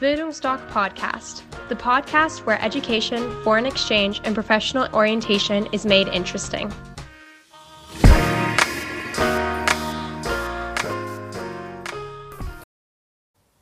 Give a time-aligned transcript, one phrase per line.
[0.00, 6.72] Bildungsdoc Podcast, the podcast where education, foreign exchange, and professional orientation is made interesting.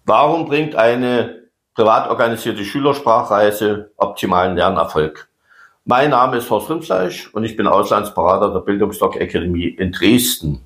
[0.05, 5.31] Warum bringt eine privat organisierte Schülersprachreise optimalen Lernerfolg?
[5.87, 10.61] Mein Name ist Horst Rimfleisch und ich bin Auslandsberater der Bildungsdoc Akademie in Dresden.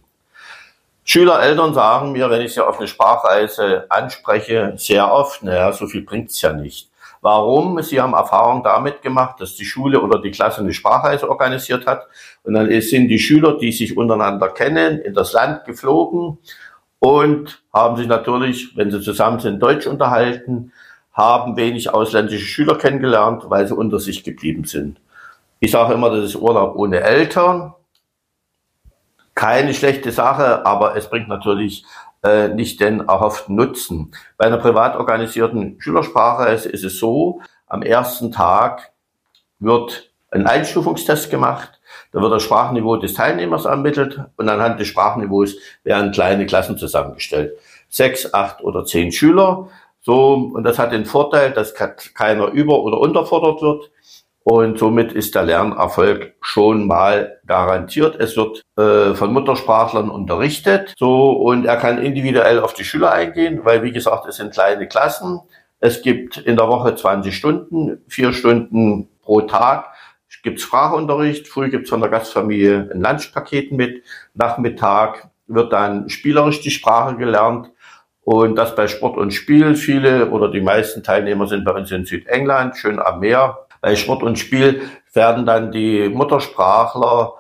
[1.05, 5.87] Schüler, Eltern sagen mir, wenn ich sie auf eine Sprachreise anspreche, sehr oft, naja, so
[5.87, 6.91] viel bringt's ja nicht.
[7.23, 7.83] Warum?
[7.83, 12.07] Sie haben Erfahrung damit gemacht, dass die Schule oder die Klasse eine Sprachreise organisiert hat.
[12.45, 16.39] Und dann sind die Schüler, die sich untereinander kennen, in das Land geflogen
[16.99, 20.73] und haben sich natürlich, wenn sie zusammen sind, Deutsch unterhalten,
[21.13, 25.01] haben wenig ausländische Schüler kennengelernt, weil sie unter sich geblieben sind.
[25.59, 27.75] Ich sage immer, das ist Urlaub ohne Eltern
[29.35, 31.85] keine schlechte Sache, aber es bringt natürlich
[32.23, 34.13] äh, nicht den erhofften Nutzen.
[34.37, 38.93] Bei einer privat organisierten Schülersprache ist es so, am ersten Tag
[39.59, 41.81] wird ein Einstufungstest gemacht.
[42.13, 47.57] Da wird das Sprachniveau des Teilnehmers ermittelt und anhand des Sprachniveaus werden kleine Klassen zusammengestellt.
[47.89, 49.69] Sechs, acht oder zehn Schüler.
[50.01, 53.91] So, und das hat den Vorteil, dass keiner über- oder unterfordert wird.
[54.51, 58.17] Und somit ist der Lernerfolg schon mal garantiert.
[58.19, 60.93] Es wird äh, von Muttersprachlern unterrichtet.
[60.99, 64.89] So, und er kann individuell auf die Schüler eingehen, weil, wie gesagt, es sind kleine
[64.89, 65.41] Klassen.
[65.79, 69.87] Es gibt in der Woche 20 Stunden, vier Stunden pro Tag
[70.43, 71.49] gibt's Sprachunterricht.
[71.49, 74.03] Früh gibt's von der Gastfamilie ein Lunchpaket mit.
[74.35, 77.71] Nachmittag wird dann spielerisch die Sprache gelernt.
[78.23, 79.75] Und das bei Sport und Spiel.
[79.75, 83.67] Viele oder die meisten Teilnehmer sind bei uns in Südengland, schön am Meer.
[83.81, 87.35] Bei Sport und Spiel werden dann die Muttersprachler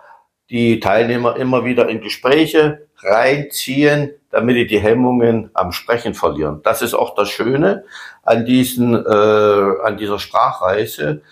[0.50, 6.61] die Teilnehmer immer wieder in Gespräche reinziehen, damit die die Hemmungen am Sprechen verlieren.
[6.64, 7.84] Das ist auch das Schöne
[8.22, 9.08] an diesen äh,
[9.84, 11.22] an dieser Sprachreise.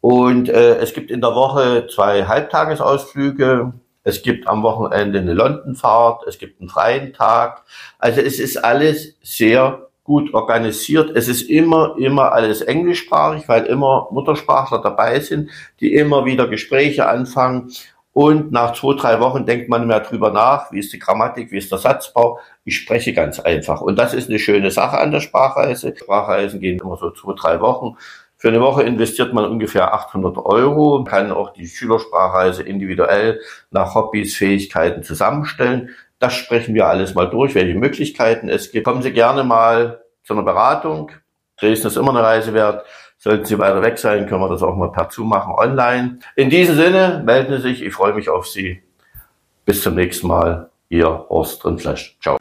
[0.00, 3.72] Und äh, es gibt in der Woche zwei Halbtagesausflüge.
[4.02, 6.26] Es gibt am Wochenende eine Londonfahrt.
[6.26, 7.64] Es gibt einen freien Tag.
[7.98, 11.12] Also es ist alles sehr gut organisiert.
[11.14, 17.08] Es ist immer, immer alles englischsprachig, weil immer Muttersprachler dabei sind, die immer wieder Gespräche
[17.08, 17.70] anfangen.
[18.12, 21.58] Und nach zwei, drei Wochen denkt man mehr drüber nach, wie ist die Grammatik, wie
[21.58, 22.40] ist der Satzbau.
[22.64, 23.82] Ich spreche ganz einfach.
[23.82, 25.94] Und das ist eine schöne Sache an der Sprachreise.
[25.96, 27.96] Sprachreisen gehen immer so zwei, drei Wochen.
[28.36, 33.38] Für eine Woche investiert man ungefähr 800 Euro, kann auch die Schülersprachreise individuell
[33.70, 35.90] nach Hobbys, Fähigkeiten zusammenstellen.
[36.20, 38.84] Das sprechen wir alles mal durch, welche Möglichkeiten es gibt.
[38.84, 41.10] Kommen Sie gerne mal zu einer Beratung.
[41.58, 42.86] Dresden ist immer eine Reise wert.
[43.16, 46.20] Sollten Sie weiter weg sein, können wir das auch mal per Zoom machen, online.
[46.36, 47.82] In diesem Sinne, melden Sie sich.
[47.82, 48.82] Ich freue mich auf Sie.
[49.64, 50.70] Bis zum nächsten Mal.
[50.90, 52.16] Ihr Horst Rindfleisch.
[52.20, 52.38] Ciao.